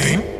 ¿Qué? 0.00 0.39